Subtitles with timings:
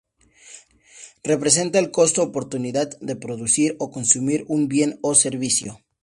[1.23, 5.79] Representa el costo oportunidad de producir o consumir un bien o servicio.